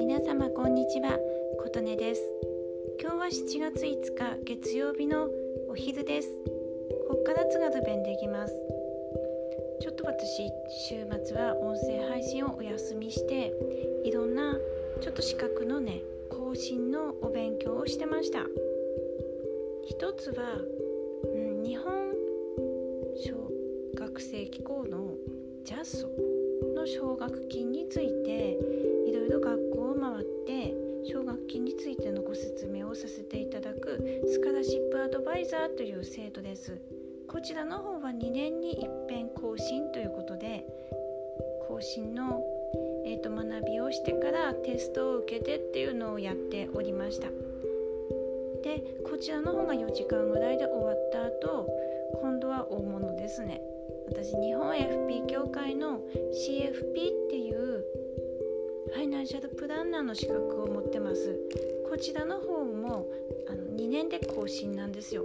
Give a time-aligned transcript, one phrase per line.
[0.00, 1.18] 皆様こんにちは。
[1.62, 2.22] 琴音です。
[2.98, 5.28] 今日は7月5日月曜日の
[5.68, 6.28] お昼です。
[7.06, 8.54] こっから津軽弁できます。
[9.82, 10.48] ちょっと私
[10.88, 13.52] 週末は音声配信をお休みして
[14.04, 14.56] いろんな
[15.02, 18.46] ちょっと資格のね更新のお勉強をしてました。
[19.84, 20.56] 一つは、
[21.34, 21.92] うん、日本
[23.16, 23.34] 小
[23.94, 25.12] 学生機構の
[25.64, 26.08] ジャスト
[26.74, 28.58] の奨学金について
[29.06, 30.74] いろいろ学校を回って
[31.08, 36.80] 奨学金についてのご説明をさせていただくスカラシップアドバイザーという制度です。
[37.28, 40.66] こちらの方は2年に一遍更新ということで
[41.68, 42.42] 更新の、
[43.06, 47.28] えーと、学びをしてからテストを受けてっていうのをやっておりました。
[48.62, 51.68] でこちらの方が4時間ぐらいで終わった後
[52.20, 53.60] 今度は大物ですね。
[54.08, 56.00] 私日本 FP 協会の
[56.32, 57.84] CFP っていう
[58.94, 61.38] ファイナンシャルプランナーの資格を持ってます。
[61.88, 63.06] こちらの方も
[63.48, 65.24] あの2年で更新なんですよ。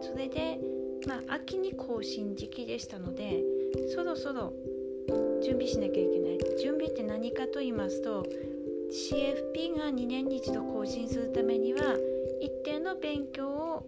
[0.00, 0.58] それで
[1.06, 3.42] まあ秋に更新時期でしたので
[3.94, 4.52] そろそろ
[5.42, 6.38] 準備しなきゃいけない。
[6.60, 8.26] 準備って何かと言いますと
[8.90, 11.80] CFP が2年に一度更新するためには
[12.40, 13.86] 一定の勉強を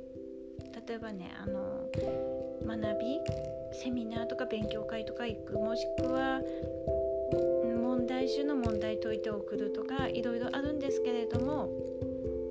[0.87, 1.89] 例えばねあの
[2.67, 3.21] 学び
[3.79, 6.41] セミナーとか勉強会とか行くもしくは
[7.81, 11.71] 問題集の問題解いて送るとかいろいろあるんですけれども、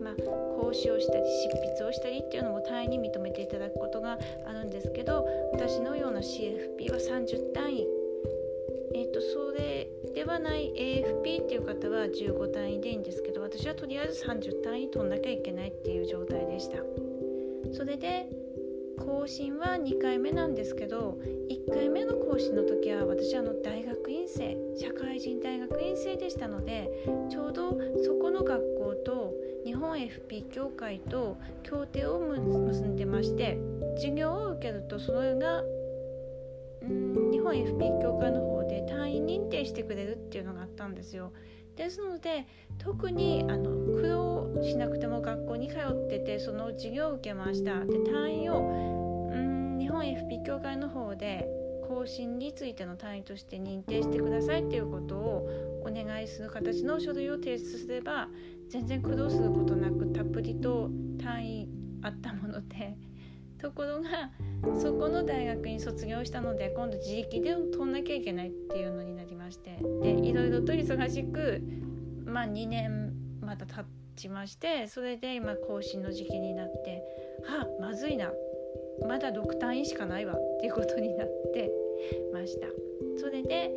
[0.02, 0.14] まあ、
[0.62, 7.88] 講師をしたり執筆をしたりっていうのも単位に認めていただくことがあるんですけど私のような CFP は30単位。
[8.96, 16.78] えーと、それではない AFP っていう方は15単位でいいんですけど私はとりあえず30単位取んなきゃいけないっていう状態でした。
[17.74, 18.28] それで
[19.28, 21.20] 更新は2回目なんですけど
[21.52, 26.90] 1回目の更新の時は私あの大学院生社会人大学院生でしたので
[27.30, 29.34] ちょうどそこの学校と
[29.66, 33.58] 日本 FP 協会と協定を結んでまして
[33.98, 41.34] 授業を受けるとそれがん日本 FP 協会の方で単位認定してくれるっていうのがあったんですよ。
[41.76, 42.48] ですので
[42.78, 49.17] 特にあの苦労しなくても学校に通っててその授業を受けましたで単位を
[49.78, 51.48] 日本 FP 協会の方で
[51.88, 55.50] 更新についての単位として認定してくださいっていうことを
[55.84, 58.28] お願いする形の書類を提出すれば
[58.70, 60.90] 全然苦労することなくたっぷりと
[61.24, 61.70] 単位
[62.02, 62.98] あったもので
[63.60, 64.32] ところが
[64.80, 71.62] そこの大学に卒業したので今度自力で取んなきゃいけないっていうのになりましてでいろいろと忙しく
[72.26, 77.02] まあ2年また経ちましてそれで今更新の時期になって
[77.48, 78.32] はまずいな。
[79.06, 81.72] まだ6単位しかないわっていうことになって
[82.34, 82.68] ました。
[83.20, 83.72] それで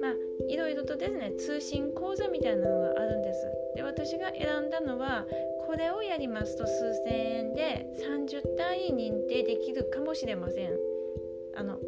[0.00, 0.14] まあ
[0.48, 3.46] いろいろとですね通信講座みたいなのがあるんです。
[3.76, 5.26] で私が選んだのは
[5.66, 10.70] これをやりますと数千円で30単位認定できるかもしれません。
[11.56, 11.78] あの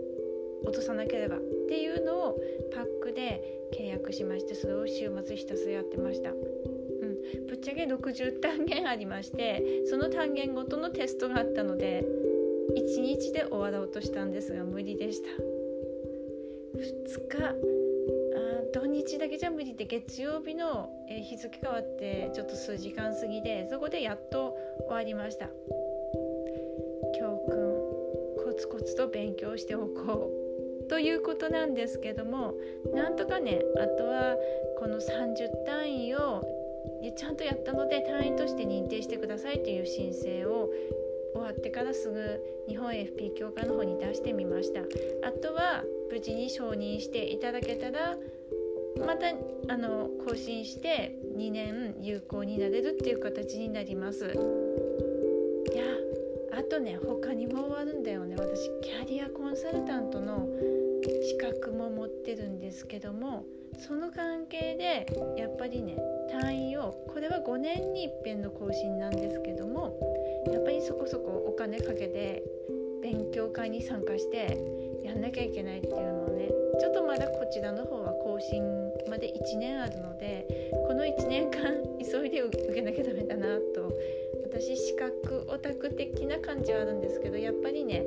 [0.65, 2.41] 落とさなければっていうのを
[2.75, 3.43] パックで
[3.79, 12.05] 契約しましてそれを週末ひたすらやってました、うん、ぶっちゃけ60単元ありましてその単元ごとのテストがあったので
[12.77, 15.29] 1日で終わろうとしたんですが無理でした。
[16.79, 17.55] 2日
[18.73, 24.55] 土日だけじゃ無理で月曜日の、日付変わってちょっと数時間過ぎでそこでやっと
[24.87, 25.47] 終わりました。
[27.19, 30.31] 教訓コツコツと勉強しておこ
[30.85, 30.89] う。
[30.89, 32.55] ということなんですけども
[32.95, 34.37] なんとかねあとは
[34.79, 36.43] この30単位を
[37.17, 40.71] ちゃんとやったので単位として認定してくださいという申請を
[41.33, 44.81] 終わってからすぐ日本 FP 協会の方に出してみました。
[45.27, 48.17] あとは無事に承認していただけたら
[48.99, 49.29] また
[49.73, 54.25] あの更新して2年有効になれるっていう形になります。
[54.25, 55.85] いや
[56.53, 58.35] あとね他にも終わるんだよね。
[58.37, 60.49] 私キャリアコンサルタントの
[61.23, 63.45] 資格も持ってるんですけども
[63.79, 65.07] その関係で
[65.37, 65.97] やっぱりね
[66.31, 69.97] 単位をこれは5年に一遍の更新なんですけども
[70.53, 72.43] やっぱりそこそこお金かけて
[73.03, 74.59] 勉強会に参加して
[75.05, 76.49] やんなきゃいけないっていうのをね
[76.81, 78.63] ちょっとまだこちらの方は更新
[79.09, 80.47] まで1年あるので
[80.87, 81.61] この1年間
[82.05, 83.93] 急いで受けなきゃダメだなと
[84.45, 88.05] 私資格オタク的な感じはあるんですけどやっぱりね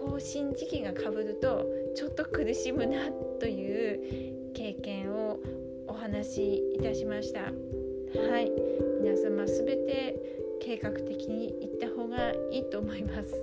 [0.00, 5.38] 更新時期がかぶるとちょっと苦しむなという経験を
[5.86, 7.40] お話しいたしました。
[7.42, 7.50] は
[8.40, 8.50] い。
[9.00, 10.16] 皆様全て
[10.60, 13.34] 計画的に行った方がいいと思います。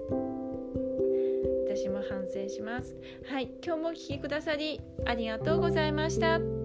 [1.67, 2.95] 私も反省します。
[3.29, 3.49] はい。
[3.63, 6.56] 今日もお聴きくださりありがとうございました。